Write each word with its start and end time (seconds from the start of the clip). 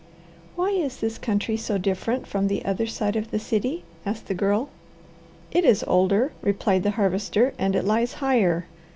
"Why 0.55 0.71
is 0.71 0.97
this 0.97 1.19
country 1.19 1.55
so 1.57 1.77
different 1.77 2.25
from 2.25 2.47
the 2.47 2.65
other 2.65 2.87
side 2.87 3.15
of 3.15 3.29
the 3.29 3.37
city?" 3.37 3.83
asked 4.03 4.25
the 4.25 4.33
Girl. 4.33 4.69
"It 5.51 5.63
is 5.63 5.83
older," 5.85 6.31
replied 6.41 6.81
the 6.81 6.89
Harvester, 6.97 7.53
"and 7.59 7.75
it 7.75 7.85
lies 7.85 8.13
higher. 8.13 8.65